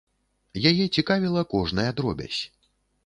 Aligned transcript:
Яе 0.69 0.87
цікавіла 0.97 1.41
кожная 1.53 1.89
дробязь. 2.01 2.41